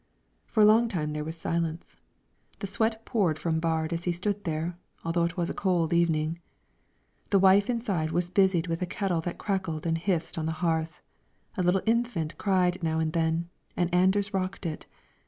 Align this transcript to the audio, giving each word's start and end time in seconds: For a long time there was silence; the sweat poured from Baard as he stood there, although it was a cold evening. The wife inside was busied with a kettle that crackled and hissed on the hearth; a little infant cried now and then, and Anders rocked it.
For 0.47 0.61
a 0.61 0.65
long 0.65 0.89
time 0.89 1.13
there 1.13 1.23
was 1.23 1.37
silence; 1.37 1.99
the 2.57 2.65
sweat 2.65 3.05
poured 3.05 3.37
from 3.37 3.59
Baard 3.59 3.93
as 3.93 4.05
he 4.05 4.11
stood 4.11 4.45
there, 4.45 4.75
although 5.05 5.25
it 5.25 5.37
was 5.37 5.47
a 5.51 5.53
cold 5.53 5.93
evening. 5.93 6.39
The 7.29 7.37
wife 7.37 7.69
inside 7.69 8.09
was 8.09 8.31
busied 8.31 8.65
with 8.65 8.81
a 8.81 8.87
kettle 8.87 9.21
that 9.21 9.37
crackled 9.37 9.85
and 9.85 9.99
hissed 9.99 10.39
on 10.39 10.47
the 10.47 10.53
hearth; 10.63 11.01
a 11.55 11.61
little 11.61 11.83
infant 11.85 12.39
cried 12.39 12.81
now 12.81 12.97
and 12.97 13.13
then, 13.13 13.51
and 13.77 13.93
Anders 13.93 14.33
rocked 14.33 14.65
it. 14.65 14.87